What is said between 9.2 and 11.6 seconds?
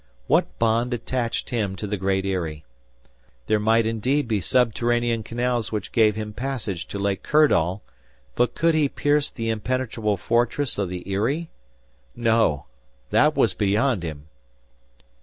the impenetrable fortress of the Eyrie?